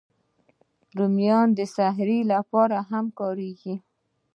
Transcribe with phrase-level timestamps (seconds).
[0.97, 3.75] رومیان د سحري لپاره هم کارېږي